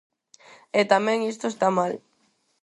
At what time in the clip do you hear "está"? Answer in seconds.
1.49-1.67